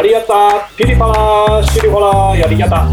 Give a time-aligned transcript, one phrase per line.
[0.00, 2.88] 阿里亚达，噼里啪啦，稀里哗啦，亚里亚达。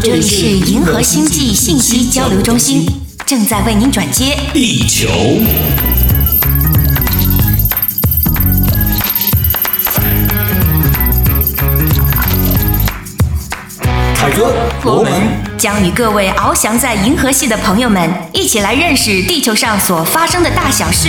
[0.00, 2.86] 这里是银河星际信息交流中心，
[3.26, 5.08] 正在为您转接地球。
[14.14, 15.12] 凯哥，罗门
[15.58, 21.08] 将与各位翱翔在银河系的朋友们一起来认识地球上所发生的大小事。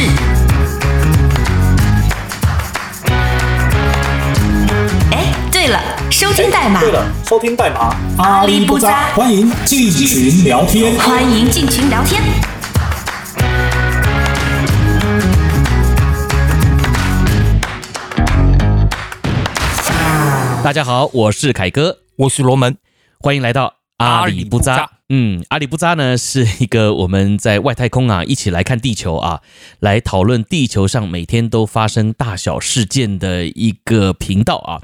[5.70, 6.80] 了，收听代码。
[6.80, 7.96] 对了，收听代码。
[8.18, 10.96] 阿里不扎，欢迎进群聊天。
[11.00, 12.22] 欢迎进群聊天。
[20.64, 22.78] 大家好，我是凯哥，我是罗门。
[23.20, 24.90] 欢迎来到阿里不扎。
[25.12, 29.42] 嗯，阿里不扎呢是一个我们在外太空啊一起来看地球啊，
[29.80, 34.82] 来讨论地球上每天都发生大小事件的一个频道啊。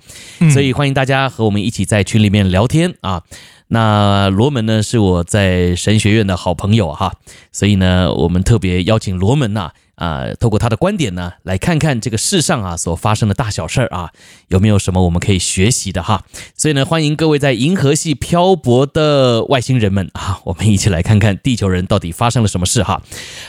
[0.50, 3.22] 所以欢迎大家和我们一起在群里面聊天啊。
[3.68, 7.14] 那罗门呢是我在神学院的好朋友哈，
[7.52, 9.62] 所以呢我们特别邀请罗门呐。
[9.62, 14.12] 啊、啊，透过他的观点呢，来看看这个世上啊所发生的大小事儿啊，
[14.50, 16.24] 有没有什么我们可以学习的哈？
[16.56, 23.02] 所以呢，欢迎各位在银河系漂泊的外星人们啊，我们一起来看看地球人到底发生了什么事哈。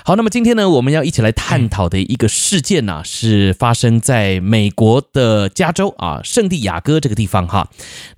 [0.04, 7.68] 好，那么今天呢，我们要一起来探讨的一个事件呢、是发生在美国的加州啊，圣地亚哥这个地方哈。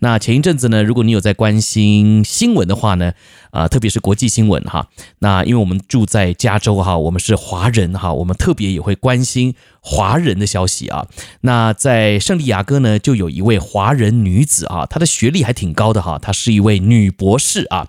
[0.00, 3.12] 那前一阵子呢，如果你有在关心新闻的话呢，
[3.50, 4.88] 啊，特别是国际新闻哈。
[5.20, 8.12] 那因为我们住在加州哈，我们是华人哈。
[8.12, 11.06] 我们特别也会关心华人的消息啊。
[11.42, 17.88] 那在圣地亚哥呢，就有一位华人女子啊，她的学历还挺高的哈，她是一位女博士啊，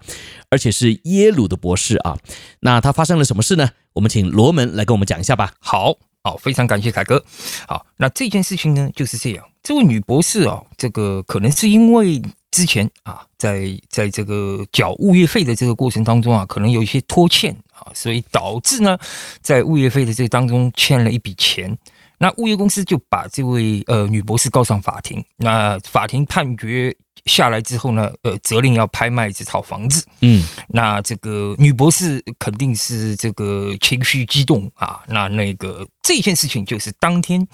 [0.49, 2.17] 而且是耶鲁的博士啊。
[2.61, 3.69] 那她发生了什么事呢？
[3.93, 5.53] 我们请罗门来跟我们讲一下吧。
[5.59, 7.23] 好，好，非常感谢凯哥。
[7.67, 17.55] 好，那这件事情呢就是这样，这位女博士啊，这个可能是因为之前啊，在在这个缴物业费的这个过程当中啊，可能有一些拖欠。
[17.79, 18.97] 啊，所以导致呢，
[19.41, 21.77] 在物业费的这当中欠了一笔钱，
[22.17, 25.23] 那物业公司就把这位呃女博士告上法庭。
[25.37, 26.93] 那法庭判决
[27.23, 30.05] 下来之后呢，呃，责令要拍卖这套房子。
[30.19, 35.01] 嗯，那这个女博士肯定是这个情绪激动啊。
[35.07, 37.47] 那那个这件事情就是当天，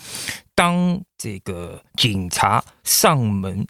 [0.55, 3.63] 当这个警察上门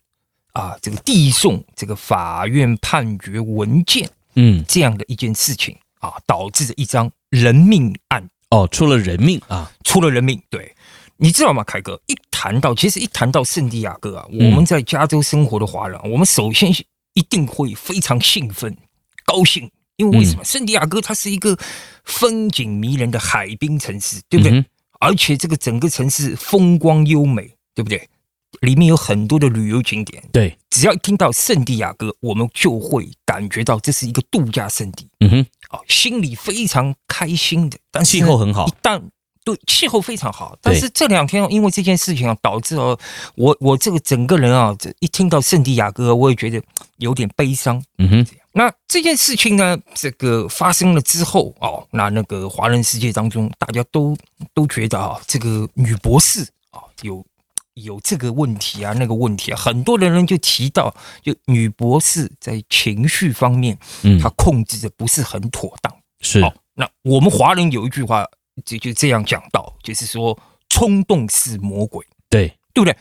[0.56, 5.78] 啊，这个递送这个法院判决文件，嗯，这样的一件事情。
[6.00, 10.40] 啊，导致的一张人命案哦，出了人命啊，出了人命。
[10.52, 10.72] 对，
[11.18, 12.00] 你知道吗，凯哥？
[12.06, 16.72] 一谈到，其实一谈到圣地亚哥啊，我们在加州生活的华人，我们首先
[17.14, 18.78] 一定会非常兴奋、
[19.26, 20.44] 高兴，因为为什么？
[20.44, 21.58] 圣地亚哥它是一个
[22.04, 24.64] 风景迷人的海滨城市，对不对？
[25.00, 28.08] 而且这个整个城市风光优美，对不对？
[28.62, 37.78] 里面有很多的旅游景点，对，只要一听到圣地亚哥，我们就会感觉到这是一个度假胜地，嗯哼，啊，心里非常开心的。
[37.92, 39.02] 但是气候很好，一旦
[39.44, 42.98] 对气候非常好，但是这两天因为这件事情啊，导致哦，
[43.36, 46.62] 我我这个整个人啊，这一听到圣地亚哥，我也觉得
[46.98, 48.28] 有点悲伤，嗯哼。
[48.58, 54.16] 那这件事情呢，这个发生了之后哦，那那个华人世界当中，大家都
[54.54, 57.26] 都觉得啊，这个女博士啊有。
[57.76, 65.96] 有这个问题啊，那个问题啊，很多的人就提到，就女博士在情绪方面，嗯，她控制的不是很妥当。
[66.20, 66.42] 是，
[66.74, 68.26] 那我们华人有一句话
[68.66, 70.38] 就就这样讲到，就是说
[70.70, 72.98] 冲动是魔鬼，对，对不对？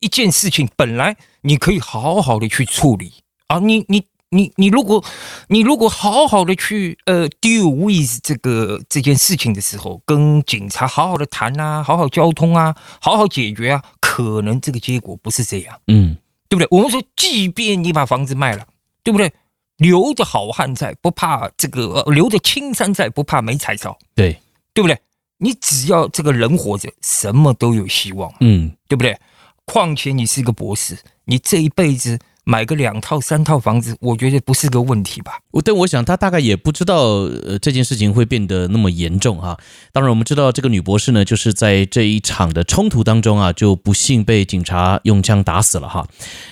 [0.00, 3.14] 一件事情本来你可以好好的去处理
[3.46, 4.04] 啊，你你。
[4.36, 5.02] 你你如果
[5.48, 16.16] 你如果好好的去呃 deal with 这个这件事情的时候，跟警察好好的谈啊，好好交通啊，好好解决啊，可能这个结果不是这样，嗯，
[16.50, 16.68] 对不对？
[16.70, 18.66] 我们说，即便你把房子卖了，
[19.02, 19.32] 对不对？
[19.78, 24.38] 留着好汉在，不怕这个留着青山在，不怕没柴烧，对，
[24.74, 24.98] 对不对？
[25.38, 29.18] 你只要这个人活着，什么都有希望，嗯，对不对？
[29.64, 32.18] 况且你是一个博士，你这一辈子。
[32.48, 35.40] 买个两套三套房子，我觉得不是个问题吧？
[35.50, 37.02] 我但我想他大概也不知道，
[37.44, 39.58] 呃，这件事情会变得那么严重哈。
[39.92, 46.06] 当然，我们知道这个女博士呢，就是在这一场的冲突当中啊，就不幸被警察用枪打死了哈。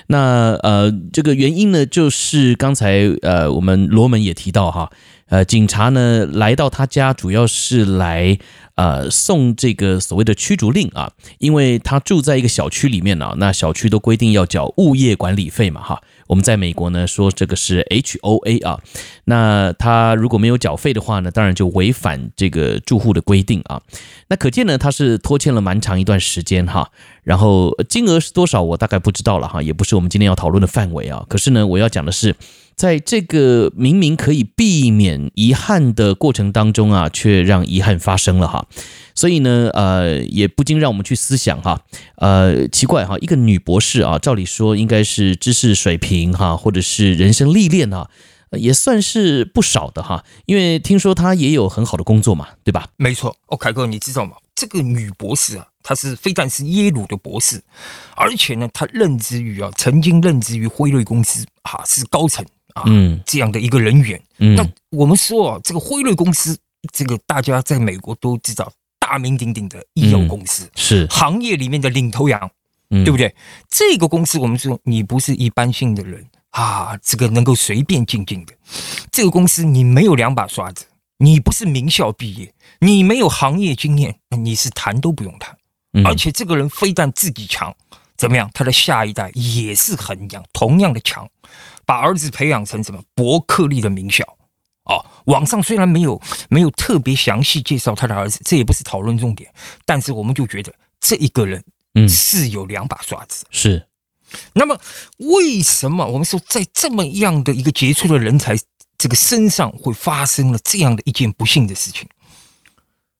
[0.09, 4.91] 那呃，这个原因呢，就是刚才呃，我们罗门也提到哈，
[5.29, 8.39] 呃，警察呢来到他家，主要是来。
[8.77, 18.81] 呃，送这个所谓的驱逐令啊，因为他住在一个小区里面呢，那小区都规定要缴物业管理费嘛，哈，我们在美国呢说这个是 HOA 啊，
[19.27, 23.81] 那他如果没有缴费的话呢，当然就违反这个住户的规定啊。
[24.27, 26.91] 那可见呢，他是拖欠了蛮长一段时间哈。
[27.23, 31.25] 然后金额是多少，我大概不知道了哈，也不是我们今天要讨论的范围啊。
[31.29, 32.35] 可是呢，我要讲的是，
[32.77, 38.67] 在这个明明可以避免遗憾的过程当中啊，却让遗憾发生了哈。
[39.15, 41.81] 所以呢，呃，也不禁让我们去思想哈，
[42.17, 48.11] 呃，奇怪哈，一个女博士啊，照理说应该是知识水平哈，或者是人生历练啊，
[48.51, 50.25] 也算是不少的哈。
[50.47, 52.89] 因为听说她也有很好的工作嘛，对吧？
[52.97, 54.33] 没错，哦，凯哥，你知道吗？
[54.57, 57.63] 这个女博士啊，她是非但是耶鲁的博士，
[58.17, 62.45] 而且呢，她任职于啊，曾经任职于辉瑞公司啊，是高层
[62.75, 64.23] 啊，嗯，这样的一个人员。
[64.39, 66.57] 嗯，那我们说啊，这个辉瑞公司，
[66.93, 68.71] 这个大家在美国都知道。
[69.07, 72.51] 大名鼎鼎的医药公司，嗯、是行业里面的领头羊，
[72.89, 73.33] 嗯、对不对？
[73.69, 78.55] 这个公司，我们说你不是一般性的人啊，这个能够随便进进的。
[79.13, 80.87] 这个公司你没有两把刷子，
[81.19, 82.51] 你不是名校毕业，
[82.81, 85.55] 你没有行业经验，你是谈都不用谈。
[85.93, 87.77] 嗯、而且这个人非但自己强，
[88.17, 88.51] 怎么样？
[88.55, 91.29] 他的下一代也是很强，同样的强，
[91.87, 94.25] 把儿子培养成什么伯克利的名校。
[94.85, 96.21] 哦，网上虽然没有
[96.51, 99.51] 没有特别详细介绍他的儿子，这也不是讨论重点，
[99.87, 100.71] 但是我们就觉得
[101.01, 101.65] 这一个人，
[101.95, 103.47] 嗯，是有两把刷子。
[103.51, 103.87] 是，
[104.53, 104.79] 那么
[105.17, 108.55] 为什么我们说在这么样的一个杰出的人才
[108.99, 112.07] 这个身上会发生了这样的一件不幸的事情？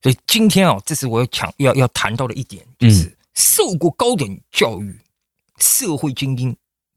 [0.03, 5.01] 所以今天啊，这是我要强要要谈到的一点，就是受过高等教育、
[5.57, 6.55] 社会精英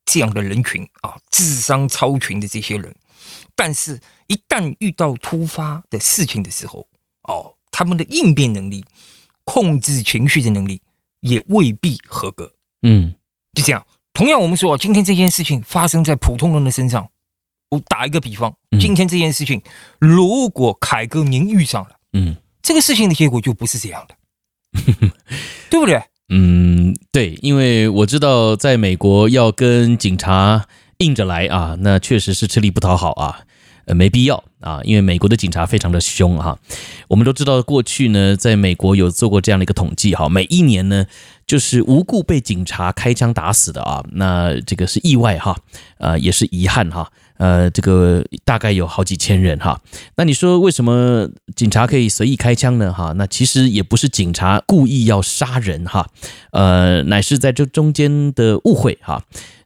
[0.08, 2.96] 这样的人群啊，智商超群的这些人。
[3.56, 6.88] 但是，一旦遇到突发的事情的时候，
[7.24, 8.84] 哦，他们的应变能力、
[9.44, 10.82] 控制情绪的能力
[11.20, 12.52] 也未必合格。
[12.84, 13.14] 嗯，
[13.54, 13.86] 就这样。
[14.14, 17.08] 同样，我们说，今天这件事情发生在普通人的身上，
[17.70, 19.62] 我打一个比方，今天这件事情，
[20.00, 24.16] 如果凯哥您遇上了，嗯，这个事情的结果就不是这样的，
[25.70, 26.02] 对不对？
[26.30, 30.66] 嗯，对，因为我知道，在美国要跟警察
[30.98, 33.42] 硬着来啊，那确实是吃力不讨好啊。
[33.86, 36.60] 呃，没必要啊，因为美国的警察非常的凶哈。
[37.08, 41.06] 我们都知道，过去呢，在美国有做过这样的一个统计哈，每一年呢，
[41.46, 45.56] 就是无故被警察开枪打死的啊，那这个是意外哈，
[46.00, 49.82] 呃，也是遗憾哈，呃，这个大概有好几千人哈。
[50.16, 52.92] 那你说为什么警察可以随意开枪呢？
[52.94, 56.08] 哈，那其实也不是警察故意要杀人哈，
[56.52, 59.24] 呃，乃是在这中间的误会哈，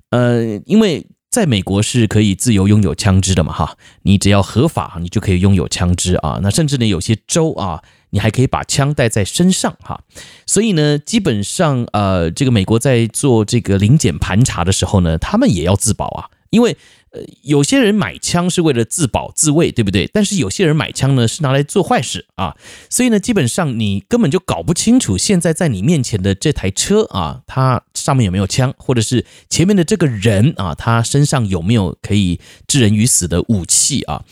[0.10, 1.08] 呃，因为。
[1.32, 3.54] 在美国是可以自由拥有枪支的嘛？
[3.54, 6.42] 哈，你只要合法，你就可以拥有枪支啊。
[6.44, 10.04] 那甚至呢，有些州啊，你还可以把枪带在身上哈。
[10.46, 16.76] 所以呢，基本上呃，这个美国在做这个临检盘查的时候呢，他们也要自保啊，因为。
[17.12, 20.10] 呃，有些人买枪是为了自保自卫，对不对？
[20.14, 22.56] 但是有些人买枪呢是拿来做坏事啊，
[22.90, 34.24] 所以呢，基本上你根本就搞不清楚现在在你面前的这台车啊，它上面有没有枪，或者是前面的这个人啊，他身上有没有可以致人于死的武器啊？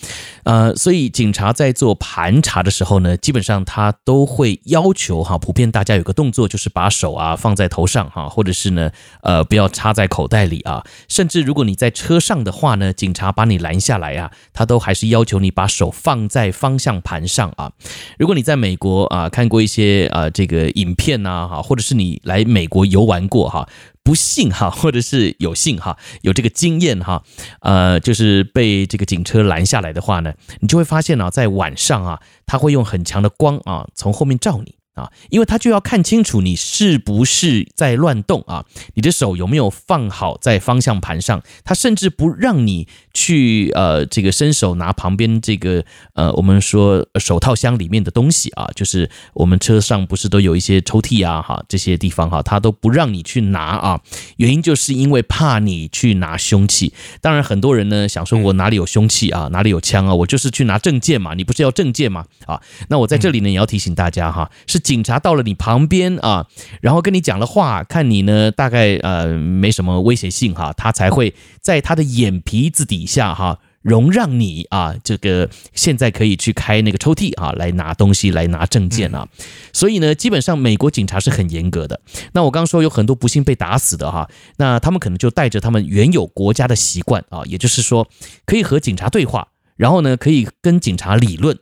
[0.44, 8.90] 呃，所以警察在做盘查的时候呢，基本上他都会要求哈，普遍大家有个动作就是把手啊放在头上哈，或者是呢，
[9.22, 12.70] 呃，不要插在口袋里啊，甚至如果你在车上的话。
[12.80, 12.80] 呢？
[12.94, 17.72] 警察把你拦下来啊，他都还是要求你把手放在方向盘上啊。
[18.18, 23.59] 如果你在美国啊看过一些啊这个影片呐哈，或者是你来美国游玩过哈，
[24.04, 27.24] 不幸哈， 或者是有幸哈有这个经验哈，
[27.62, 34.76] 呃，就是被这个警车拦下来的话呢，你就会发现啊，在晚上啊，他会用很强的光啊从后面照你。
[34.96, 38.66] 啊，因为他就要看清楚你是不是在乱动啊，
[38.96, 54.02] 你的手有没有放好在方向盘上，他甚至不让你去呃这个伸手拿旁边这个呃我们说手套箱里面的东西啊，就是我们车上不是都有一些抽屉啊哈这些地方哈，他都不让你去拿啊，
[54.36, 56.94] 原因就是因为怕你去拿凶器。
[57.22, 62.26] 当然很多人呢想说，我哪里有凶器啊，哪里有枪啊，我就是去拿证件嘛，你不是要证件嘛？
[62.46, 64.79] 啊，那我在这里呢也要提醒大家哈，是。
[64.80, 66.48] 警察到了你旁边啊，
[66.82, 79.28] 然后跟你讲了话，看你呢大概呃没什么威胁性哈，他才会在他的眼皮子底下哈容让你啊，这个现在可以去开那个抽屉啊来拿东西来拿证件啊。
[79.72, 82.02] 所以呢，基本上美国警察是很严格的。
[82.34, 88.10] 那我刚刚说有很多不幸被打死的哈，那他们可能就带着他们原有国家的习惯啊，也就是说
[88.46, 91.58] 可以和警察对话，然后呢可以跟警察理论。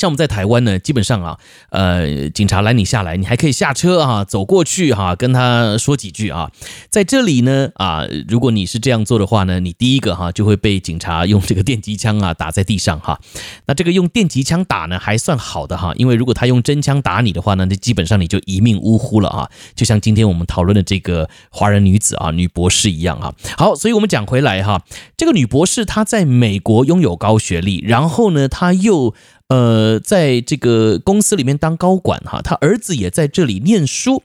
[0.00, 1.38] 像我们在台湾呢，基本上啊，
[1.68, 6.50] 呃，警察拦你下来，你还可以下车啊，走过去哈、跟他说几句啊。
[6.88, 13.20] 在这里呢，啊，如果你是这样做的话呢，你第一个哈、就会被警察用这个电击枪啊打在地上哈、
[13.66, 19.50] 那这个用电击枪打呢还算好的哈、因为如果他用真枪打你的话呢，那基本上你就一命呜呼了啊。
[19.76, 23.34] 就像今天我们讨论的这个华人女子啊，女博士一样啊。
[23.58, 24.82] 好，所以我们讲回来哈、
[25.18, 29.14] 这个女博士她在美国拥有高学历，然后呢，她又。
[29.50, 34.22] 呃，在这个公司里面当高管哈，他儿子也在这里念书，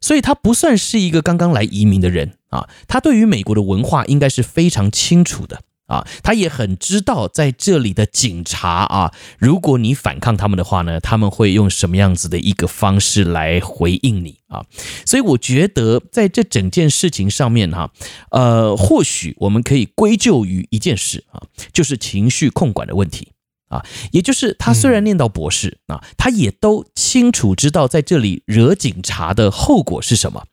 [0.00, 2.68] 所以他不算是一个刚刚来移民的人啊。
[2.88, 14.64] 他对于美国的文化应该是非常清楚的啊，他也很知道在这里的警察啊，如果你反抗他们的话呢，他们会用什么样子的一个方式来回应你啊。
[15.04, 17.92] 所以我觉得在这整件事情上面哈，
[18.30, 23.28] 呃，或许我们可以归咎于一件事啊，就是情绪控管的问题。
[23.72, 30.44] 啊，也就是他虽然念到博士啊，他也都清楚知道在这里惹警察的后果是什么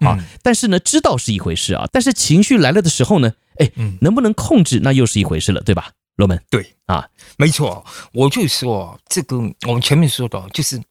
[0.00, 0.18] 啊。
[0.42, 5.92] 但是呢，知道是一回事啊，但是情绪来了的时候呢，哎，能不能控制那又是一回事了，对吧？
[6.16, 10.82] 罗门，对啊，没错，我就说这个，我们前面说到就是。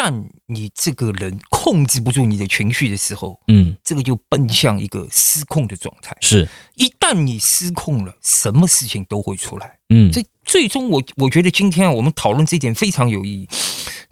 [0.00, 6.16] 一旦你这个人控制不住你的情绪的时候，嗯，这个就奔向一个失控的状态。
[6.22, 9.78] 是，一旦你失控了，什么事情都会出来。
[9.90, 13.48] 嗯，所以最终我我觉得今天我们讨论这点非常有意义，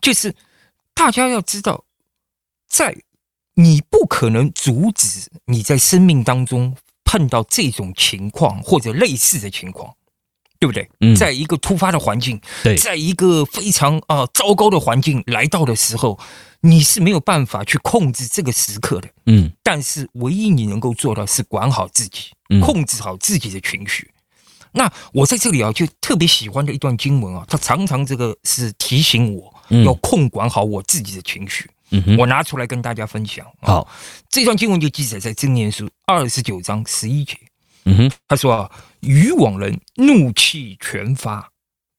[0.03, 0.35] 就是
[0.93, 1.83] 大家要知道，
[2.69, 2.95] 在
[3.55, 9.95] 你不可能阻止你在生命当中碰到这种情况或者类似的情况。
[10.59, 10.89] 对不对？
[11.01, 16.19] 嗯，在一个突发的环境，对，在一个非常啊、呃、糟糕的环境来到的时候，
[16.61, 19.09] 你是没有办法去控制这个时刻的。
[19.27, 24.11] 嗯，但是唯一你能够做到是管好自己，控制好自己的情绪。
[24.11, 31.71] 嗯、那我在这里啊，就特别喜欢的一段经文啊，它常常这个是提醒我要控管好我自己的情绪。
[31.91, 33.47] 嗯哼，我拿出来跟大家分享。
[33.63, 33.89] 好，
[34.29, 37.35] 这段经文就记载在箴言书二十九章十一节。
[37.85, 41.51] 嗯哼，他说啊，愚妄人怒气全发，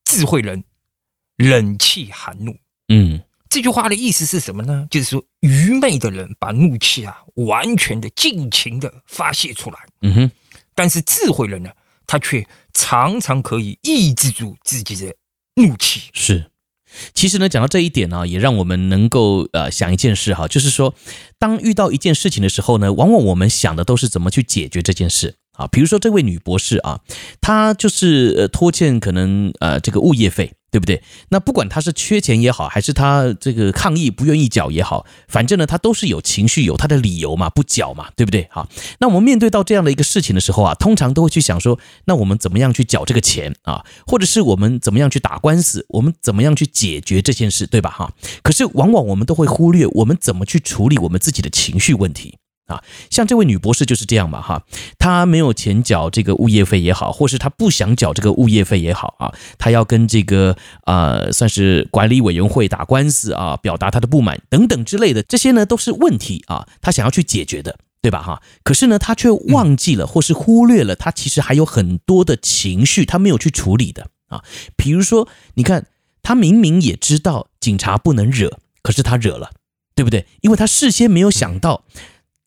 [0.04, 0.64] 智慧人
[1.36, 2.56] 冷气含怒。
[2.88, 4.86] 嗯，这句话的意思是什么呢？
[4.90, 9.78] 就是说，愚昧的人把怒气啊，完全的尽情的发泄出来。
[10.02, 10.30] 嗯哼，
[10.74, 11.70] 但是智慧人呢，
[12.06, 15.14] 他却常常可以抑制住自己的
[15.54, 16.10] 怒气。
[16.12, 16.50] 是，
[17.14, 20.94] 其实呢，讲到这一点呢，也让我们能够呃想一件事哈，就是说，
[21.38, 25.36] 当遇到一件事情的时候呢，往往我们想的都是怎么去解决这件事。
[25.60, 27.00] 啊，比如说这位女博士啊，
[27.42, 31.02] 她就是呃拖欠可能呃这个物业费，对不对？
[31.28, 38.48] 那不管她是缺钱也好，还是她这个抗议不愿意缴也好，反正呢她都是有情绪，有她的理由嘛，不缴嘛，对不对？
[38.50, 38.66] 好，
[39.00, 43.84] 那我们面对到这样的一个事情的时候啊，通常都会去想说，那我们怎么样去缴这个钱啊？
[44.06, 45.84] 或者是我们怎么样去打官司？
[45.90, 47.90] 我们怎么样去解决这件事，对吧？
[47.90, 48.12] 哈，
[48.42, 52.38] 可是往往我们都会忽略我们怎么去处理我们自己的情绪问题。
[52.70, 54.64] 啊，像这位女博士就是这样嘛，哈，
[54.98, 68.22] 她没有钱缴这个物业费也好，或是她不想缴这个物业费也好啊，她要跟这个呃，算是管理委员会打官司啊，表达她的不满等等之类的，这些呢都是问题啊，她想要去解决的，对吧？
[68.22, 74.44] 哈，可是呢，她却忘记了或是忽略了，她其实还有很多的情绪，她没有去处理的啊，
[74.76, 75.86] 比如说，你看，
[76.22, 79.50] 她明明也知道警察不能惹，可是她惹了，
[79.94, 80.26] 对不对？
[80.40, 81.84] 因为她事先没有想到。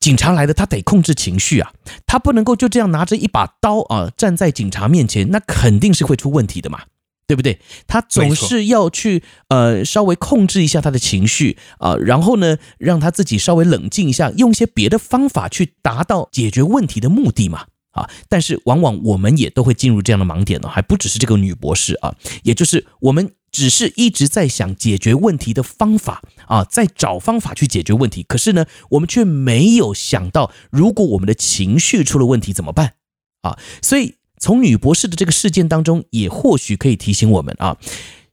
[0.04, 1.72] 警察来了，他得控制情绪啊，
[2.06, 6.82] 他不能够就这样拿着一把刀啊站在警察面前，那肯定是会出问题的嘛，
[7.26, 7.62] 对不对？
[7.88, 18.10] 他总是要去呃稍微控制一下他的情绪啊，然后呢让他自己稍微冷静一下，用一些别的方法去达到解决问题的目的嘛啊。
[18.28, 23.32] 但是往往我们也都会进入这样的盲点呢，还不只是这个女博士啊，也就是我们。
[23.54, 28.24] 只是一直在想解决问题的方法啊，在找方法去解决问题。
[28.24, 32.96] 可是呢，我们却没有想到，如果我们的情绪出了问题怎么办
[33.44, 33.60] 啊？
[33.82, 37.78] 所以从女博士的这个事件当中，也或许可以提醒我们啊，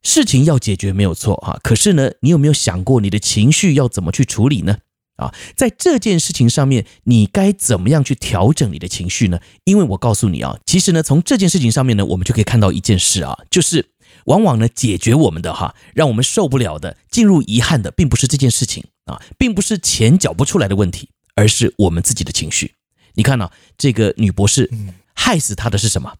[0.03, 1.61] 事情要解决没有错啊。
[1.63, 4.79] 可是呢，你有没有想过你的情绪要怎么去处理呢？
[5.17, 9.39] 啊，在这件事情上面，你该怎么样去调整你的情绪呢？
[9.65, 13.91] 因为我告诉你啊，其实呢，从这件事情上面呢，我们就可以看到一件事啊，就是。
[14.31, 22.75] 往往呢，解决我们的哈，让我们受不了的、进入遗憾的，并不是这件事情啊，并不是钱缴不出来的问题，而是我们自己的情绪。
[23.15, 24.71] 你看呢，这个女博士
[25.15, 26.15] 害死她的是什么？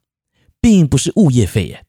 [0.61, 1.85] 并不是物业费耶，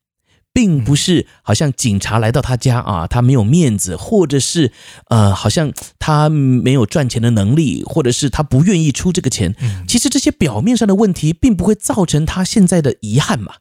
[0.54, 4.72] 并不是好像警察来到她家啊，她没有面子，或者是
[5.10, 9.56] 呃，好像她没有赚钱的能力，或者是她不愿意出这个钱。
[9.88, 13.56] 其实这些表面上的问题，并不会造成她现在的遗憾嘛。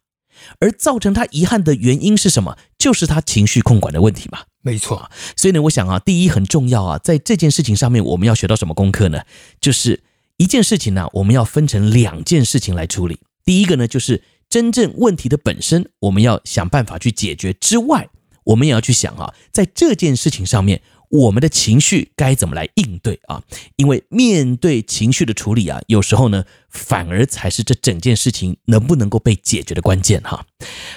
[0.61, 2.57] 而造成他遗憾的原因是什么？
[2.79, 4.41] 就是他情绪控管的问题嘛。
[4.63, 5.11] 没错。
[5.37, 9.23] 所以呢，我想啊，第一很重要啊，在这件事情上面，我们要学到什么功课呢？
[9.61, 10.03] 就是
[10.37, 13.19] 一件事情呢，我们要分成两件事情来处理。
[13.45, 18.09] 第一个呢，就是真正问题的本身，我们要想办法去解决之外，
[18.45, 20.83] 我们也要去想啊，在这件事情上面。
[21.11, 23.43] 我们的情绪该怎么来应对啊？
[23.77, 30.47] 因为面对情绪的处理啊，有时候呢，反而才是这整件事情能不能够被解决的关键哈。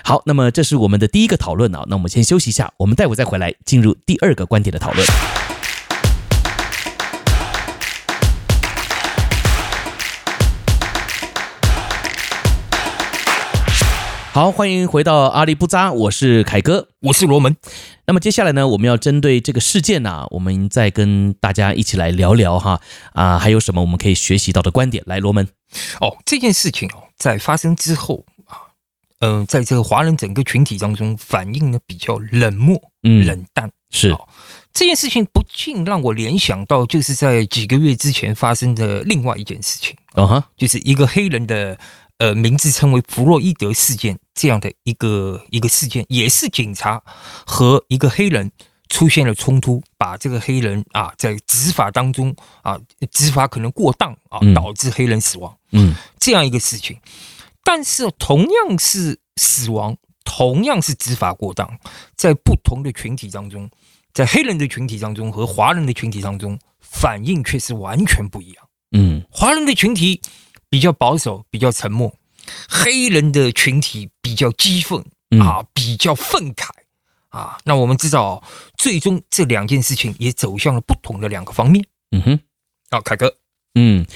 [0.03, 1.83] 好，那么这是我们的第一个讨论啊。
[1.87, 5.05] 那我们先休息一下，我们待会再回来进入第二个观点的讨论。
[14.33, 17.55] 好，欢迎回到阿里不扎，我是凯哥，我是罗门。
[18.07, 22.81] 那么接下来呢，我们要针对这个事件呢、啊，我们再跟大家一起来聊聊哈
[23.13, 25.03] 啊，还有什么我们可以学习到的观点？
[25.05, 25.47] 来，罗门。
[26.01, 28.73] 哦，这件事情哦，在发生之后啊，
[29.19, 33.69] 嗯、呃，在这个华人整个群体当中，反应呢比较冷漠、嗯，冷淡。
[33.91, 34.27] 是、哦、
[34.73, 39.95] 这件事情不禁让我联想到，就是在几个月之前发生的另外一件事情。
[40.13, 41.77] 啊哈，就是一个黑人的。
[42.23, 47.03] 呃，名字称为弗洛伊德事件这样的一个一个事件，也是警察
[47.45, 48.49] 和一个黑人
[48.87, 52.79] 出现了冲突，把这个黑人啊在执法当中啊
[53.11, 55.53] 执法可能过当啊，导致黑人死亡。
[55.73, 56.97] 嗯，这样一个事情。
[57.61, 61.77] 但是同样是死亡，同样是执法过当，
[62.15, 63.69] 在不同的群体当中，
[64.13, 68.65] 在黑人的群体当中和华人的群体当中，反应却是完全不一样。
[68.93, 70.21] 嗯，华人的群体。
[70.73, 72.09] 比较保守，比较沉默；
[72.67, 75.05] 黑人的群体比较激愤
[75.39, 76.69] 啊，比较愤慨
[77.29, 77.59] 啊。
[77.65, 78.43] 那我们知道，
[78.75, 81.85] 最终这两件事情也走向了不同的两个方面。
[82.09, 82.39] 嗯哼，
[82.89, 83.35] 好，凯哥，
[83.75, 84.07] 嗯，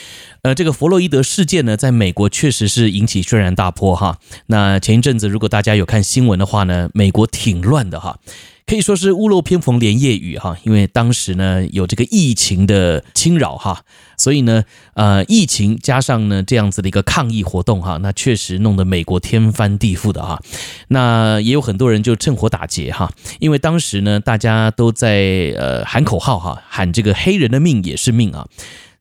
[0.41, 4.17] 呃，这个弗洛伊德事件呢，在美国确实是引起轩然大波哈。
[4.47, 8.17] 那前一阵子，如果大家有看新闻的话呢，美国挺乱的哈。
[8.67, 13.81] 可以说是屋漏偏逢连夜雨哈，因为当时呢有这个疫情的侵扰哈，
[14.17, 20.41] 所以呢呃疫情加上呢这样子的一个抗议活动哈，那确实弄得美国天翻地覆的哈。
[20.89, 23.09] 那也有很多人就趁火打劫哈，
[23.39, 28.45] 因为当时呢大家都在呃喊口号哈，喊这个黑人的命也是命啊。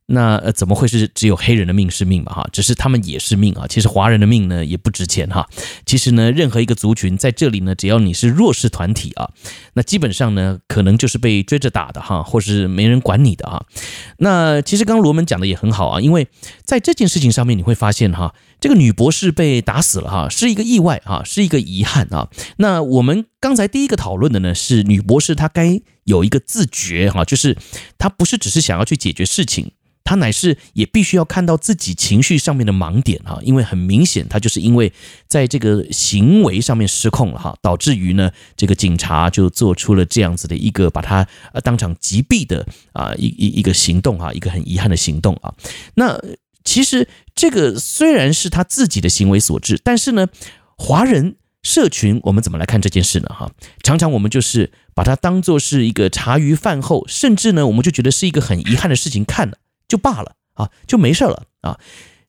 [0.09, 2.33] 那呃，怎么会是只有黑人的命是命嘛？
[2.33, 3.67] 哈，只是他们也是命啊。
[3.67, 5.49] 其实华人的命呢也不值钱哈。
[5.85, 9.31] 其实呢，任何一个族群在这里呢，只要你是弱势团体啊，
[9.75, 13.67] 那基本上呢，可能就是被追着打的哈，或是没人管你的哈。
[14.19, 16.29] 那其实刚刚罗门讲的也很好啊，因为
[16.63, 22.29] 在这件事情上面你会发现哈，这个女博士被打死了哈，是一个意外哈，是一个遗憾啊。
[22.59, 27.59] 那我们刚才第一个讨论的呢，是女博士她该有一个自觉哈，就是
[27.99, 29.73] 她不是只是想要去解决事情。
[30.07, 34.91] 他乃是也必须要看到自己情绪上面的盲点哈，因为很明显他就是因为
[35.29, 45.53] 在这个行为上面失控了哈，导致于呢这个警察就做出了这样子的一个把他呃当场击毙的啊一一一个行动哈，一个很遗憾的行动啊。
[45.95, 46.19] 那
[46.65, 50.29] 其实这个虽然是他自己的行为所致，但是呢，
[50.79, 53.51] 华人社群我们怎么来看这件事呢哈？
[53.83, 59.59] 常常我们就是把它当做是一个茶余饭后，甚至呢我们就觉得是一个很遗憾的事情看了。
[59.89, 61.79] 就罢了啊，就没事了啊。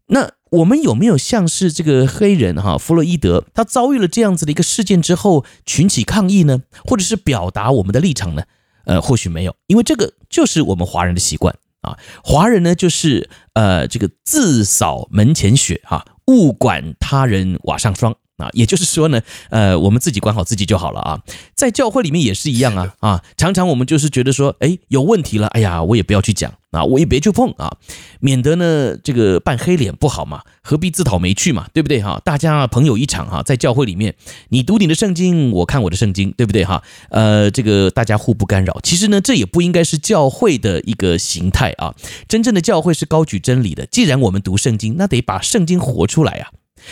[0.08, 6.62] 那我们有没有像是这个黑人哈弗洛伊德，他遭遇了这样子的一个事件之后，群起抗议呢？
[6.86, 8.44] 或者是表达我们的立场呢？
[8.86, 11.98] 呃，或许没有，因为这个就是我们华人的习惯啊。
[12.24, 18.16] 华人呢，就是呃这个自扫门前雪啊，勿管他人瓦上霜。
[18.38, 21.20] 啊，也就是说呢，呃，我们自己管好自己就好了啊。
[21.56, 27.78] 在教会里面也是一样啊啊，常常我们就是觉得说，哎，有问题了，哎呀，我也不要去讲啊，我也别去碰啊，
[28.20, 32.22] 免得呢这个扮黑脸不好嘛，何必自讨没趣嘛，对不对哈？
[32.24, 34.16] 大家朋友一场哈，在教会里面，
[34.50, 36.84] 你读你的圣经，我看我的圣经，对不对哈？
[37.10, 38.80] 呃，这个大家互不干扰。
[38.84, 41.96] 其实呢，这也不应该是教会的一个形态啊。
[42.28, 43.88] 真正的教会是高举真理的。
[43.88, 46.52] 既然我们读圣经，那得把圣经活出来啊。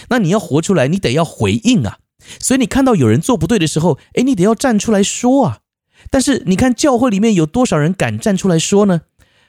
[0.09, 1.99] 那你要活出来，你得要回应啊！
[2.39, 5.59] 所以你看到有人做不对的时候，诶，你得要站出来说啊！
[6.09, 9.01] 但是你看教会里面有多少人敢站出来说呢？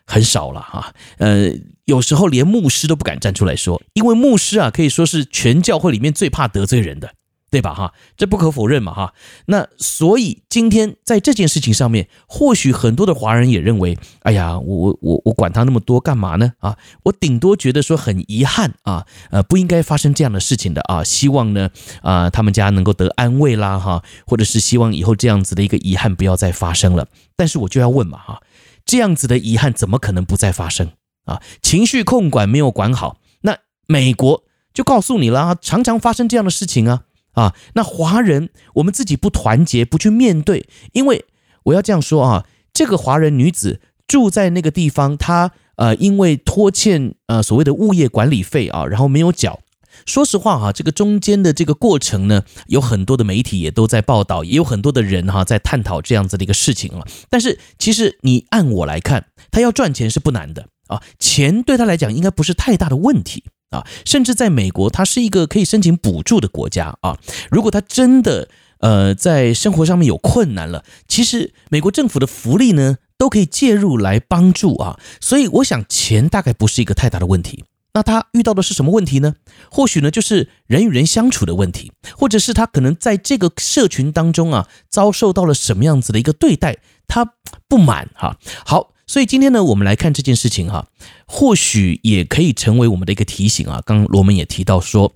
[0.06, 0.94] 很少了哈。
[1.18, 1.50] 呃，
[1.84, 7.14] 有时候连牧师都不敢站出来说，因为牧师啊，可以说是全教会里面最怕得罪人的。
[7.48, 7.72] 对吧？
[7.72, 9.14] 哈，这不可否认嘛，哈。
[9.46, 16.52] 那所以今天在这件事情上面，或许很多的华人也认为，哎呀，我我我我管他那么多干嘛呢？
[16.58, 21.04] 啊，我顶多觉得说很遗憾啊，呃，不应该发生这样的事情的啊。
[21.04, 21.70] 希望呢，
[22.02, 27.06] 啊，他们家能够得安慰啦，哈，或者是希望以后这样子的一个遗憾不要再发生了。
[27.36, 28.42] 但是我就要问嘛，哈，
[28.84, 30.90] 这样子的遗憾怎么可能不再发生
[31.24, 31.40] 啊？
[31.62, 33.56] 情绪控管没有管好，那
[33.86, 34.42] 美国
[34.74, 37.04] 就告诉你了，常常发生这样的事情啊。
[37.36, 37.54] 啊。
[37.74, 41.24] 那华人我们自己不团结，不去面对，因为
[41.66, 49.60] 我要这样说啊，这个华人女子住在那个地方，她呃因为拖欠呃所谓的物业管理费啊，然后没有缴。
[50.04, 57.06] 说实话哈，这个中间的这个过程呢，有很多的媒体也都在报道，也有很多的人哈在探讨这样子的一个事情啊。
[57.30, 63.86] 但是其实你按我来看，他要赚钱是不难的啊，钱对他来讲应该不是太大的问题啊。
[64.04, 67.18] 甚至在美国，它是一个可以申请补助的国家啊。
[67.50, 68.48] 如果他真的
[68.78, 74.98] 呃在生活上面有困难了，其实美国政府的福利呢都可以介入来帮助啊。
[75.20, 77.64] 所以我想钱大概不是一个太大的问题。
[77.94, 79.36] 那他遇到的是什么问题呢？
[79.70, 86.76] 或许呢，就是人与人相处的问题，或者是他可能在这个社群当中啊，遭受到了什么样子的一个对待，
[87.08, 87.32] 他
[87.66, 88.36] 不满哈。
[88.66, 90.88] 好，所以今天呢，我们来看这件事情哈，
[91.26, 93.82] 或许也可以成为我们的一个提醒啊。
[93.86, 95.14] 刚刚罗门也提到说，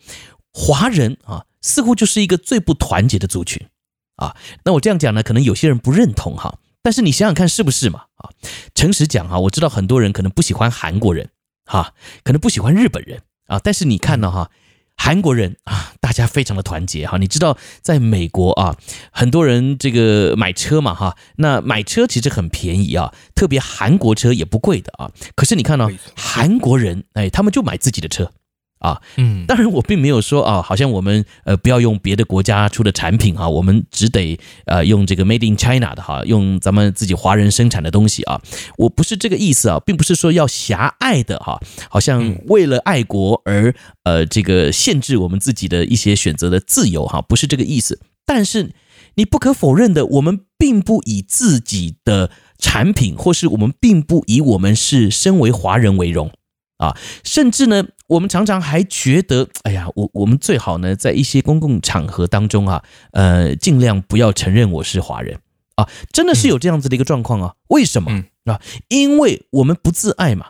[0.53, 3.66] 华人啊，似乎就是一个最不团结的族群
[4.16, 4.37] 啊。
[4.64, 8.05] 那我这样讲呢，可能有些人不认同哈，但是你想想看，是不是嘛？
[8.16, 8.31] 啊，
[8.74, 11.31] 诚实讲哈，我知道很多人可能不喜欢韩国人。
[11.66, 14.50] 哈，可能不喜欢日本人啊，但是你看到哈，
[15.02, 17.16] 韩国人啊，大家非常的团结哈。
[17.16, 18.76] 你知道，在美国啊，
[19.10, 25.10] 很多人这个买车嘛哈，那买车其实很便宜啊，特别韩国车也不贵的啊。
[25.34, 28.30] 可是你看到韩国人，哎，他们就买自己的车。
[28.80, 38.40] 啊，嗯，当然我并没有说啊，好像我们呃不要用别的国家出的产品啊，我们只得呃用这个 Made in China 的哈，用咱们自己华人生产的东西啊，
[38.78, 48.00] 我不是这个意思啊，并不是说要狭隘的哈，好像为了爱国而呃这个限制我们自己的一些选择的自由哈，不是这个意思。
[48.24, 48.70] 但是
[49.16, 56.30] 你不可否认的，我们并不以自己的产品，或是我们并不以我们是身为华人为荣。
[56.78, 65.38] 啊，甚至呢，我们常常还觉得，哎呀，我我们最好呢，在一些公共场合当中啊，呃，尽量不要承认我是华人
[65.76, 67.54] 啊，真的是有这样子的一个状况啊。
[67.68, 68.10] 为什么
[68.46, 68.60] 啊？
[68.88, 70.46] 因为我们不自爱嘛，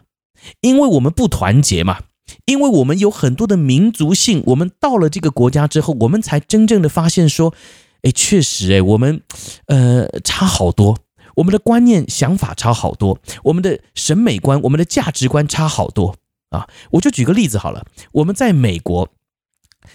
[0.62, 1.98] 因为我们不团结嘛，
[2.46, 7.52] 因为我们有很多的民族性，我们到了这个国家之后，我们才真正的发现说，
[8.00, 9.20] 哎，确实，哎，我们
[9.66, 10.96] 呃差好多。
[11.36, 16.16] 我们的观念、想法差好多，我们的审美观、我们的价值观差好多
[16.50, 16.68] 啊！
[16.92, 19.08] 我就举个例子好了，我们在美国，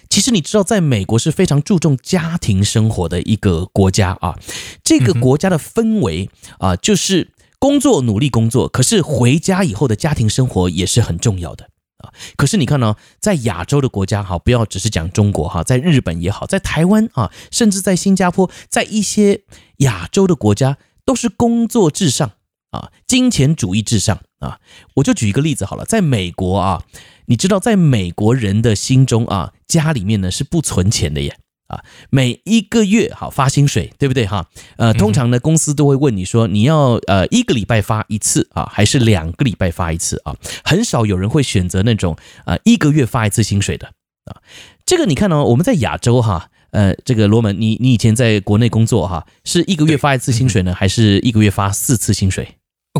[0.09, 4.37] 其实你知道，在美国是非常注重家庭生活的一个国家啊。
[4.83, 12.11] 这个国家的氛围啊，就是工作努力工作，可是回家以后的家庭生活也是很重要的啊。
[12.35, 19.43] 可是你看呢，在亚洲的国家哈，不要只是讲中国哈，在日本也好，在台湾啊，甚至在新加坡，在一些
[19.77, 20.77] 亚洲的国家。
[21.07, 22.31] 都是工作至上
[22.71, 24.59] 啊，金钱主义至上啊。
[24.95, 26.83] 我就举一个例子好了，在美国啊，
[27.25, 31.83] 你知道，在美国人的心中啊，家里面呢是不存钱的耶啊。
[32.09, 34.47] 每一个月好发薪水，对不对哈？
[34.77, 40.35] 呃，通常呢公司都会问你说，你要呃一个礼拜发一次啊，还是两个礼拜发一次啊？
[40.63, 43.87] 很少有人会选择那种啊一个月发一次薪水的
[44.25, 44.41] 啊。
[44.85, 46.49] 这个你看呢，我们在亚洲哈。
[46.71, 52.57] 呃，这个罗门，你你以前在国内工作哈，是一个月发一次薪水呢，还是一个月发四次薪水？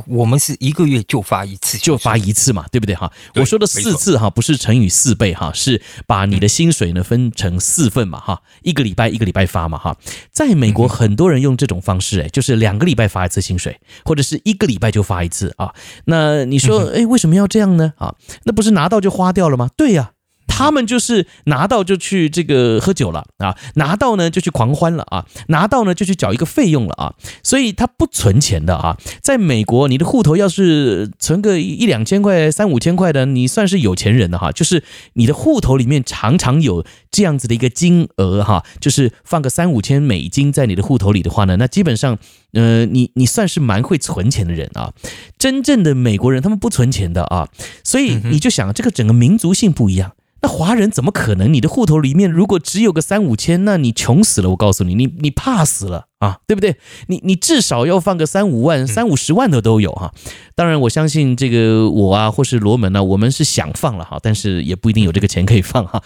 [0.08, 3.12] 我们是一个月就发一次，就发一次嘛，对不对哈？
[3.36, 9.98] 我说的四次哈，不是乘以四倍哈，是把你的薪水呢分成四份嘛哈，一个礼拜一个礼拜发嘛哈。
[10.32, 15.74] 在美国，很多人用这种方式哎，就是两个礼拜发一次薪水，或者是一个礼拜就发一次啊。
[16.06, 17.94] 那你说哎，为什么要这样呢？
[17.98, 19.70] 啊，那不是拿到就花掉了吗？
[19.78, 20.12] 对呀。
[20.58, 27.14] 他们就是拿到就去这个喝酒了啊，拿到呢就去狂欢了啊，拿到呢就去缴一个费用了啊，
[27.44, 28.98] 所以他不存钱的啊。
[29.22, 34.50] 在美国，你的户头要是存个一两千块、三五千块的，你算是有钱人的哈。
[34.54, 34.82] 就是
[35.16, 42.18] 你的户头里面常常有这样子的一个金额哈，就是放个三五千美金在你的户头里的话呢，那基本上
[42.54, 44.94] 呃，你你算是蛮会存钱的人啊。
[45.38, 47.50] 真正的美国人他们不存钱的啊，
[47.84, 50.14] 所以你就想这个整个民族性不一样。
[50.46, 51.52] 那华人怎么可能？
[51.52, 54.52] 你的户头里面如果只有个三五千，那你穷死了！
[54.52, 56.76] 我告诉你，你你怕死了啊，对不对？
[57.08, 60.14] 你你至少要放个三五万、三五十万的都有哈。
[60.54, 66.04] 当然，我相信这个我啊，或是罗门呢，我们是想放了哈，但是也不一定有这个钱可以放哈。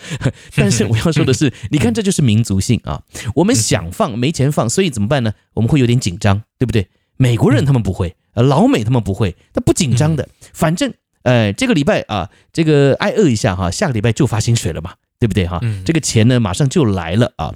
[0.56, 3.02] 但是我要说的是， 你看这就是民族性啊，
[3.36, 5.34] 我们想放没钱放，所以怎么办呢？
[5.56, 6.88] 我们会有点紧张，对不对？
[7.18, 10.94] 美国人他们不会，呃，老美他们不会，他不紧张的，反正。
[11.24, 15.60] 哎，这个礼拜啊，这个挨饿一下哈，下个礼拜就发薪水了嘛，对不对哈？
[15.86, 17.56] 这个钱呢，马上就来了啊。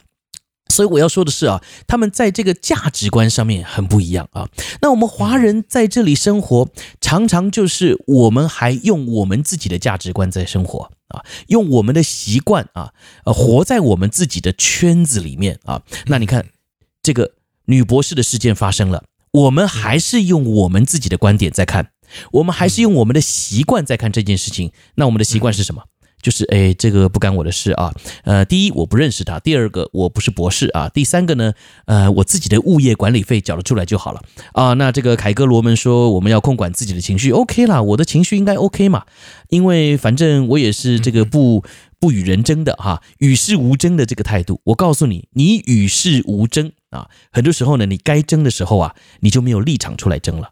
[0.70, 4.50] 所以我要说的是啊，他们在这个价值观上面很不一样啊。
[4.82, 12.92] 那我们华人在这里生活，常常就是我们还用我们自己的价值观在生活啊，用我们的习惯啊，
[13.26, 15.84] 呃，活在我们自己的圈子里面啊。
[16.08, 16.48] 那你看，
[17.04, 17.34] 这个
[17.66, 21.90] 女博士的事件发生了，我们还是用我们自己的观点在看，
[22.32, 24.72] 我们还是用我们的习惯在看这件事情。
[24.96, 25.84] 那我们的习惯是什么？
[26.22, 27.94] 就是哎，这个不干我的事啊。
[28.24, 31.52] 呃，第一我不认识他，第二个我不是博士啊，第三个呢，
[31.86, 34.22] 呃，我自己的物业管理费缴了出来就好了
[34.54, 34.72] 啊。
[34.76, 39.04] 那这个凯哥罗门说我们要控管自己的情绪，OK 啦，我的情绪应该 OK 嘛，
[39.50, 41.66] 因为反正我也是这个不
[42.00, 44.62] 不与人争的哈，与世无争的这个态度。
[44.64, 50.52] 我告诉你，你与世无争啊，很多时候呢，你该争的时候啊，你就没有立场出来争了。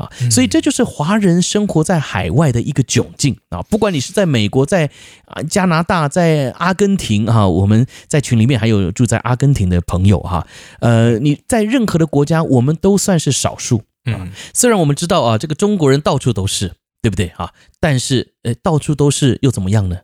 [0.00, 3.60] 啊，所以这就是华人生活在海外的一个窘境啊！
[3.68, 4.90] 不管你是在美国、在
[5.26, 10.46] 啊加拿大、在阿根廷啊，我们在群里面还有住在阿根廷的朋友哈，
[10.80, 14.26] 呃，你在任何的国家，我们都算是少数啊。
[14.54, 17.52] 虽然我们知道啊，这个中国人到处都是，对不对啊？
[17.78, 19.98] 但是呃，到处都是又怎么样呢？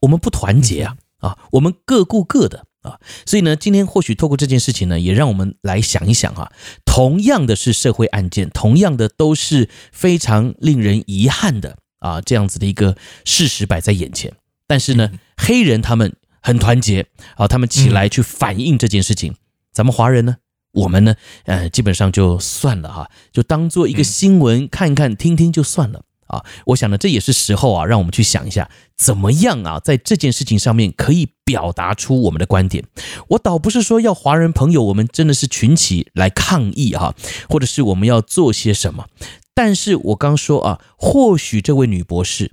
[0.00, 2.64] 我们不团结啊啊，我们各顾各的。
[2.82, 6.52] 啊，所以呢，今天或许透过这件事情呢，也让我们来想一想啊，
[6.84, 14.32] 同样的是社会案件，同样的都是非常令人遗憾的啊，这样子的一个事实摆在眼前。
[14.66, 19.34] 但是呢，黑人他们很团结啊，他们起来去反映这件事情。
[19.72, 20.36] 咱们华人呢，
[20.72, 21.14] 我们呢，
[21.44, 26.02] 呃，基本上就算了哈，就当做一个新闻看看听听就算了。
[26.32, 32.84] 啊，我想呢，这也是时候啊，让我们去想一下，怎么样啊，在这件事情上面可以表达出我们的观点。
[33.28, 37.14] 我倒不是说要华人朋友，我们真的是群起来抗议哈，
[37.50, 39.06] 或者是我们要做些什么。
[39.54, 42.52] 但是我刚说啊，或许这位女博士，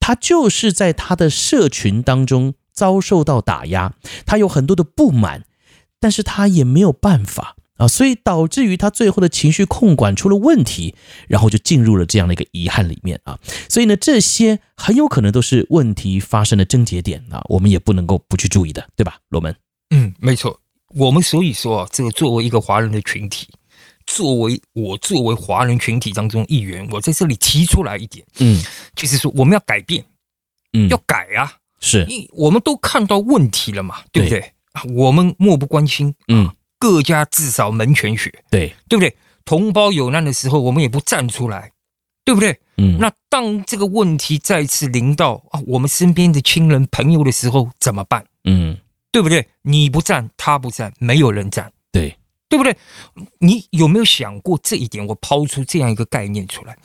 [0.00, 3.94] 她就是在她的社群当中遭受到打压，
[4.26, 5.44] 她有很多的不满，
[6.00, 7.54] 但是她也没有办法。
[7.82, 10.94] 啊，所以导致于他最后的情绪控管出了问题，
[11.26, 13.36] 然后就进入了这样的一个遗憾里面啊。
[13.68, 19.18] 所以呢，这些很有可能都是问题发生的症结点啊，我们也不能够不去注意的，对吧？
[19.30, 19.52] 罗门，
[19.90, 20.56] 嗯，没错。
[20.94, 23.48] 我们所以说啊，这个作为一个华人的群体，
[24.06, 28.62] 作为我作为华人群体当中一员，我在这里提出来一点，嗯，
[28.94, 30.04] 就是说我们要改变，
[30.72, 34.38] 嗯，要改啊，是，我们都看到问题了嘛，对不对？
[34.72, 36.48] 啊，我们漠不关心，嗯。
[36.82, 39.16] 各家自扫门前雪，对对不对？
[39.44, 41.70] 同胞有难的时候，我们也不站出来，
[42.24, 42.58] 对不对？
[42.76, 42.98] 嗯。
[42.98, 48.26] 那当这个问题再次临到啊我们身边的亲人朋友的时候，怎么办？
[48.42, 48.76] 嗯，
[49.12, 49.46] 对不对？
[49.62, 52.16] 你不站，他不站，没有人站，对
[52.48, 52.76] 对不对？
[53.38, 55.06] 你有没有想过这一点？
[55.06, 56.76] 我抛出这样一个概念出来，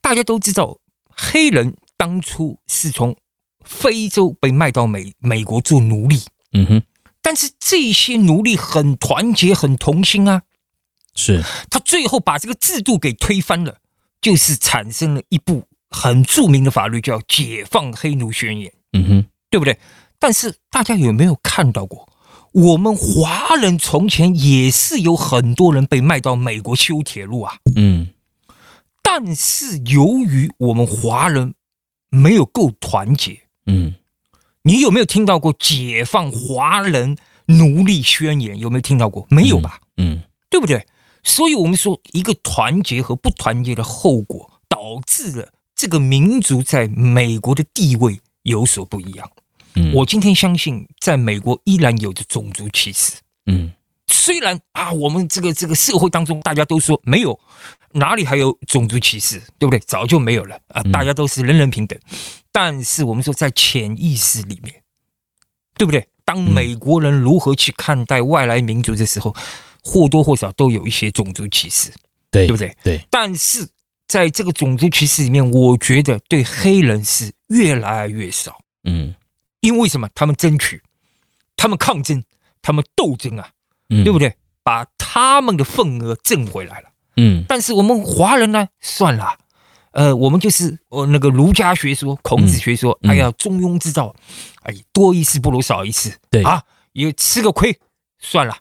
[0.00, 0.78] 大家都知道，
[1.10, 3.14] 黑人当初是从
[3.66, 6.22] 非洲被卖到美美国做奴隶，
[6.52, 6.82] 嗯哼。
[7.26, 10.42] 但是这些奴隶很团结，很同心啊，
[11.16, 13.78] 是他最后把这个制度给推翻了，
[14.20, 18.70] 就是产生了一部很著名的法律，叫《解放黑奴宣言》。
[18.92, 19.76] 嗯哼，对不对？
[20.20, 22.08] 但是大家有没有看到过，
[22.52, 27.56] 我们华人从前也是有很多人被卖到美国修铁路啊？
[27.74, 28.06] 嗯，
[29.02, 31.54] 但是由于我们华人
[32.08, 33.96] 没有够团结，嗯。
[34.66, 38.58] 你有没有听到过解放华人奴隶宣言？
[38.58, 39.24] 有没有听到过？
[39.30, 39.78] 没有吧？
[39.96, 40.84] 嗯，嗯，对不对？
[41.22, 49.30] 所以，我们说一个团结和不团结的后果，导致了这个民族在美国的地位有所不一样。
[49.76, 53.12] 嗯，我今天相信，在美国依然有着种族歧视。
[53.46, 53.72] 嗯，
[54.26, 57.38] 虽然啊，我们这个这个社会当中，大家都说没有，
[57.92, 59.40] 哪里还有种族歧视？
[59.56, 59.78] 对不对？
[59.78, 61.96] 早就没有了啊，大家都是人人平等。
[62.50, 64.82] 但是我们说，在潜意识里面，
[65.78, 66.08] 对不对？
[66.24, 69.32] 当美国人如何去看待外来民族的时候，
[69.84, 71.92] 或多或少都有一些种族歧视，
[72.28, 72.76] 对，对不对？
[72.82, 73.06] 对。
[73.08, 73.64] 但是
[74.08, 78.58] 在这个种族歧视里面，我觉得对黑人是越来越少。
[78.82, 79.14] 嗯，
[79.60, 80.10] 因为什么？
[80.16, 80.82] 他们争取，
[81.56, 82.24] 他们抗争，
[82.60, 83.50] 他们斗争啊，
[83.88, 84.34] 嗯，对不对？
[84.62, 86.88] 把他们的份额挣回来了。
[87.16, 87.44] 嗯。
[87.48, 88.68] 但是我们华人呢？
[88.80, 89.38] 算了。
[89.92, 94.14] 呃，我们就是呃那个儒家学说，孔子学说，哎呀，中庸之道，
[94.64, 97.78] 哎，多一事不如少一事，对啊，也吃个亏
[98.18, 98.54] 算了，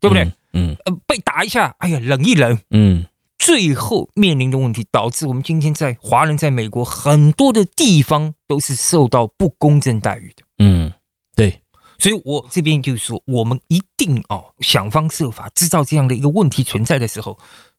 [0.00, 0.24] 对不对？
[0.52, 3.06] 嗯，嗯呃，被打一下，哎呀，忍一忍，嗯，
[3.38, 10.99] 最后面临的问题，导致我们今天在华人在美国很多的地方都是受到不公正待遇的，嗯，对，
[12.00, 17.38] 所以我这边就是说，我们一定哦想方设法，制造这样的一个问题存在的时候，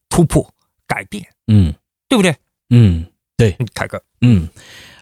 [0.10, 0.54] 突破
[0.88, 1.74] 改变，嗯，
[2.08, 2.36] 对不对？
[2.70, 4.48] 嗯，对，凯哥，嗯，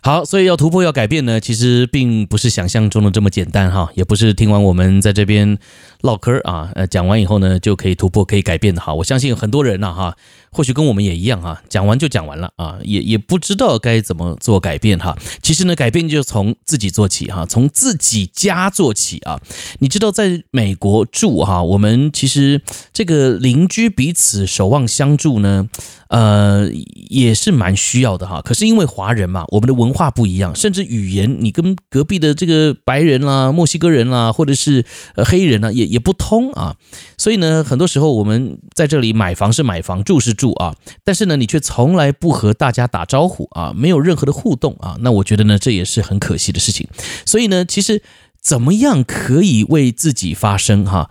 [0.02, 5.60] 好，所以要突破要改变呢，其实并不是想象中的这么简单哈，也不是听完我们在这边
[6.02, 8.94] 唠嗑啊，呃，讲完以后呢，就可以突破，可以改变的哈。
[8.94, 10.16] 我相信很多人呐哈，
[10.52, 15.18] 或许跟我们也一样哈，讲完就讲完了啊，也也不知道该怎么做改变哈。
[15.42, 19.42] 其实呢，改变就从自己做起哈，从自己家做起啊。
[19.80, 22.62] 你知道，在美国住哈，我们其实
[22.94, 25.68] 这个邻居彼此守望相助呢。
[26.10, 26.68] 呃，
[27.12, 28.42] 也是蛮需要的哈。
[28.42, 34.84] 可是因为华人嘛，我们的文化不一样，甚至语言，你跟隔壁的这个白人啦、墨西哥人啦，或者是
[35.14, 36.76] 呃黑人呢，也也不通啊。
[37.18, 44.98] 所以呢，很多时候我们在这里买房是买房，住是住啊，但是呢，你却从来不和大家打招呼啊，没有任何的互动啊。
[45.02, 46.88] 那我觉得呢，这也是很可惜的事情。
[47.26, 48.02] 所以呢，其实
[48.42, 51.10] 怎么样可以为自己发声哈？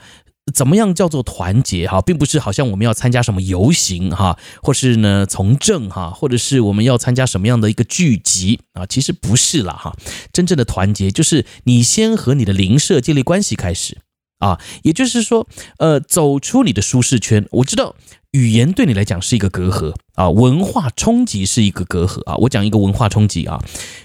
[0.55, 9.95] 怎么样叫做团结哈，并不是好像我们要参加什么游行哈，或是呢从政哈，或者是我们要参加什么样的一个聚集啊，其实不是啦哈。
[10.33, 13.99] 真正的团结就是你先和你的邻舍建立关系开始
[14.38, 15.46] 啊，也就是说，
[15.79, 17.46] 呃，走出你的舒适圈。
[17.51, 17.94] 我知道
[18.33, 22.37] 语言对你来讲是一个隔阂啊，文化冲击是一个隔阂啊。
[22.37, 23.62] 我讲一个文化冲击啊，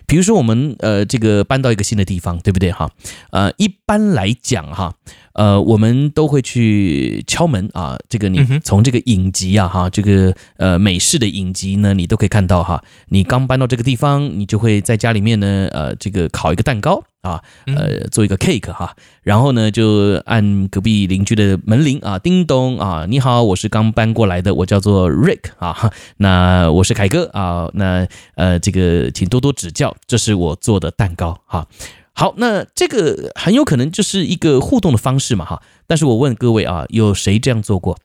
[0.08, 2.90] 比如说我们呃这个搬到一个新的地方，对不对哈？
[3.32, 4.96] 呃，一般来讲哈。
[5.34, 7.98] 呃，我们都会去敲门啊。
[8.08, 12.84] 这个你从这个影集啊，哈，这个呃美式的影集呢，你都可以看到哈。
[13.08, 18.96] 你刚搬到这个地方，你就会在家里面呢，呃，这个烤一个蛋糕啊，呃，做一个 cake 哈。
[19.24, 25.92] 然后呢，就按隔壁邻居的门铃啊，叮咚啊，你好，我是刚搬过来的，我叫做 Rick 啊。
[26.18, 27.70] 那我是凯哥啊。
[27.74, 28.06] 那
[28.36, 31.66] 呃，这个请多多指教，这是我做的蛋糕哈。
[32.14, 35.64] 好，那这个很有可能就是一个互动的方式嘛，哈。
[35.88, 37.98] 但是我问各位啊，有谁这样做过？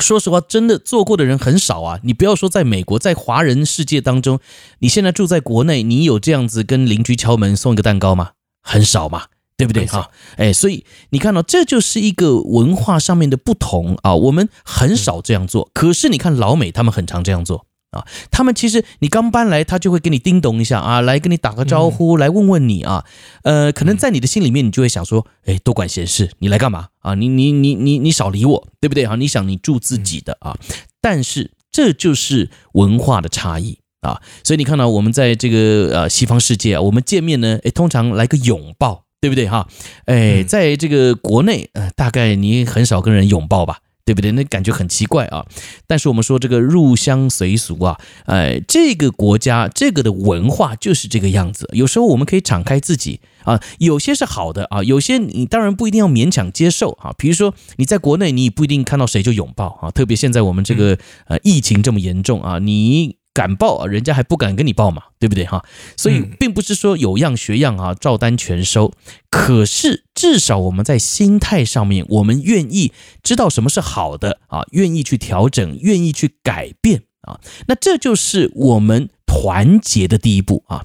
[0.00, 2.00] 说实话，真的做过的人很少啊。
[2.02, 4.40] 你不要说在美国，在华人世界当中，
[4.78, 8.30] 你现在住在国内，你有这样子跟邻居敲门送一个蛋糕吗？
[8.62, 9.26] 很少嘛，
[9.56, 9.86] 对不对？
[9.86, 14.14] 哈，哎，所以你看到这就是一个文化上面的不同啊。
[14.14, 17.66] 我们很少这样做，可是你看老美，他们很常这样做。
[17.92, 23.04] 啊，他们其实你刚搬来，他就会给你叮咚一下啊，来跟你打个招呼，来问问你啊，
[23.44, 27.14] 呃，可能在你的心里面，你就会想说，哎，多管闲事，你来干嘛啊？
[27.14, 29.14] 你你你你你少理我，对不对啊？
[29.16, 30.56] 你想你住自己的啊，
[31.02, 39.68] 但是这就是文化的差异啊，所以你看到我们在这个呃西方世界啊，我们见面呢，哎，通常来个拥抱，对不对哈？
[40.06, 43.80] 哎，在这个国内，呃，大概你很少跟人拥抱吧。
[44.04, 44.32] 对不对？
[44.32, 45.46] 那感觉很奇怪啊。
[45.86, 51.68] 但是我们说这个入乡随俗啊，哎，这个国家这个的文化就是这个样子。
[51.72, 57.14] 有时候我们可以敞开自己啊，有些是好的啊，有些你当然不一定要勉强接受啊。
[57.16, 59.90] 比如说你在国内，你不一定看到谁就拥抱啊。
[59.90, 63.21] 特别现在我们这个呃疫情这么严重啊，你。
[63.34, 65.64] 敢报啊，人家还不敢跟你报嘛，对不对哈？
[65.96, 68.92] 所以并不是说有样学样啊，照单全收。
[69.30, 72.92] 可是至少我们在心态上面，我们愿意
[73.22, 77.40] 知道什么是好的啊，愿意去调整，愿意去改变啊。
[77.66, 80.84] 那这就是我们团结的第一步啊。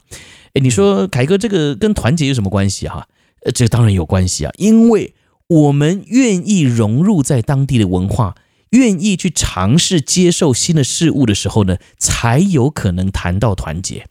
[0.54, 3.08] 诶，你说凯哥这个跟团结有什么关系哈？
[3.44, 5.14] 呃，这当然有关系啊，因为
[5.48, 8.36] 我们愿意融入在当地的文化。
[8.72, 14.08] 愿意去尝试接受新的事物的时候呢，才有可能谈到团结。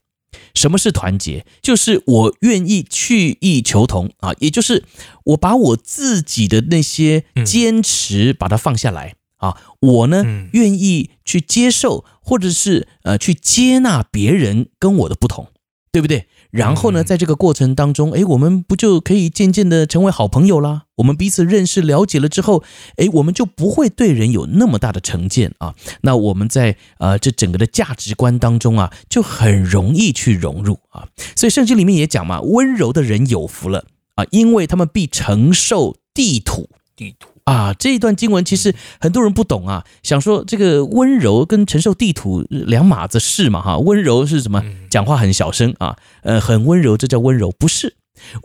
[0.55, 1.45] 什么是团结？
[1.61, 4.85] 就是我愿意去异求同啊，也就是
[5.25, 15.49] 我把我自己的那些坚持把它放下来啊，我呢愿意去接受，或者是呃去接纳别人跟我的不同，
[15.93, 16.27] 对不对？
[16.57, 20.85] 然后呢，在这个过程当中，哎，我们不就可以渐渐的成为好朋友啦？
[20.97, 22.65] 我们彼此认识、了解了之后，
[22.97, 25.75] 哎，我们就不会对人有那么大的成见啊。
[26.01, 31.09] 那我们在呃这整个的价值观当中啊，就很容易去融入啊。
[31.37, 36.71] 所以圣经里面也讲嘛，温柔的人有福了啊，因为他们必承受地土。
[36.97, 37.29] 地土。
[37.47, 43.79] 啊，这一段经文其实很多人不懂啊，想说这个温柔跟承受地土两码子事嘛哈。
[43.79, 44.63] 温柔是什么？
[44.91, 47.95] 讲话很小声啊，呃，很温柔，这叫温柔，不是。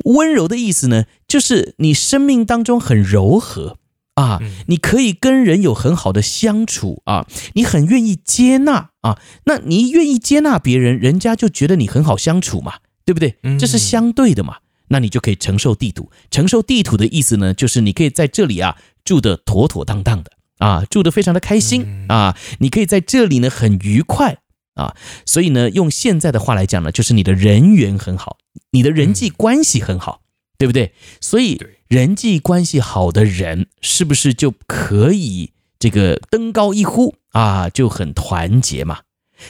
[0.05, 3.77] 温柔的意思呢，就是你生命当中很柔和
[4.13, 13.37] 啊，你可以跟人有很好的相处啊，你很愿意接纳啊，那你愿意接纳别人，人家就觉得你很好相处嘛，对不对？
[13.57, 14.57] 这是相对的嘛。
[14.91, 20.31] 那你就可以承受地土，承受地土的意思呢，就是你可以在这里啊住得妥妥当当的。
[20.57, 22.05] 啊，住得非常的开心。
[22.07, 24.37] 啊，你可以在这里呢很愉快。
[24.75, 28.37] 啊，所以呢，用现在的话来讲呢，就是你的人缘很好，
[28.71, 30.21] 你的人际关系很好，
[30.57, 30.93] 对不对？
[31.19, 37.15] 所以人际关系好的人，是不是就可以这个登高一呼？
[37.31, 38.99] 啊，就很团结嘛？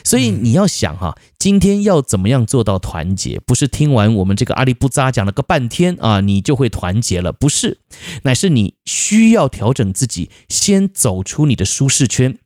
[0.03, 3.39] 所以你要想哈，今天要怎么样做到团结？
[3.45, 7.79] 不是听完我们这个阿里不扎讲了个半天啊，你就会团结了，不是，
[8.23, 12.37] 乃是你需要调整自己，先走出你的舒适圈，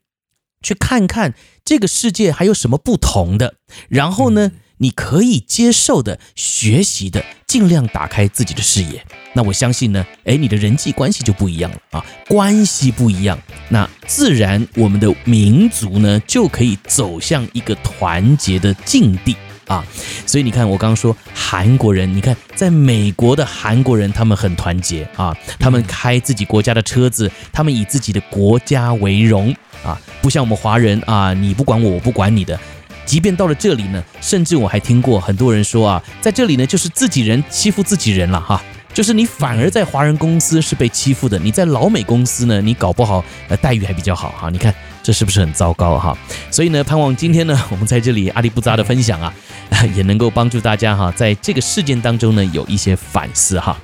[0.62, 3.56] 去看看这个世界还有什么不同的，
[3.90, 9.04] 然后呢，你可以接受的、学习的，尽量打开自己的视野。
[9.34, 13.38] 那我相信呢，诶，你的人际关系就不一样了啊，关系不一样，
[13.70, 19.36] 那自然我们的民族呢就可以走向一个团结的境地
[19.68, 19.86] 啊。
[20.26, 29.54] 所以你看，我刚刚说韩国人，你看在美国的韩国人，他们很团结啊，他们开自己国家的车子，他们以自己的国家为荣
[29.84, 32.60] 啊，不像我们华人啊，你不管我，我不管你的。
[33.06, 38.62] 即便到了这里呢，甚至我还听过很多人说啊，在这里呢就是自己人欺负自己人了哈，
[38.94, 44.74] 就是你反而在华人公司是被欺负的，你在老美公司呢，你搞不好呃待遇还比较好哈，你看。
[45.06, 46.18] 这是不是很糟糕哈？
[46.50, 49.32] 所以呢，盼望今天呢，我们在这里阿里不扎的分享啊，
[49.96, 53.78] 也能够帮助大家哈，在这个事件当中呢，有一些反思哈。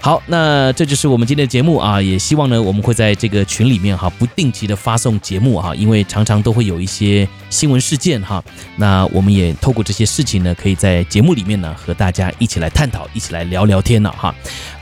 [0.00, 8.40] 好，那这就是我们今天的节目啊，也希望呢，我们会在这个群里面哈，不定期的发送节目哈，因为常常都会有一些新闻事件哈。
[8.76, 14.32] 那我们也透过这些事情呢，可以在节目里面呢，和大家一起来探讨，一起来聊聊天了哈。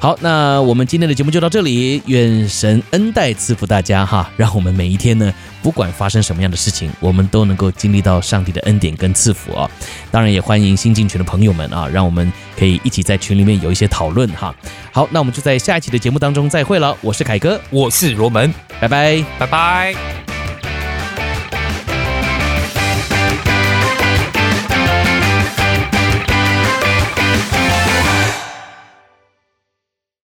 [0.07, 9.69] 好，那我们今天的节目就到这里，愿神恩待赐福大家哈，让我们每一天呢，不管发生什么样的事情，我们都能够经历到上帝的恩典跟赐福啊！
[10.13, 14.55] 当然也欢迎新进群的朋友们啊，让我们可以一起在群里面有一些讨论哈。
[14.93, 16.97] 好，那我们就在下一期的节目当中再会了。
[17.01, 19.93] 我是凯哥，我是罗门，拜拜，拜拜。